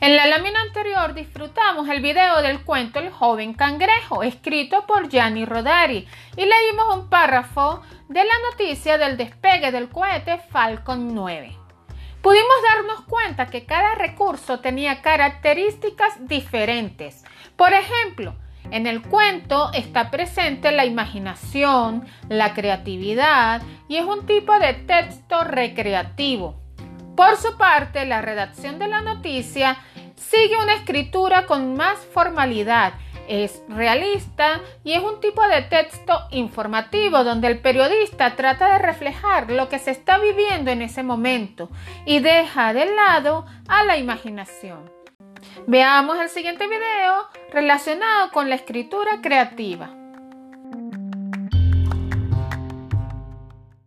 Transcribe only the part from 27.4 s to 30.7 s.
parte, la redacción de la noticia sigue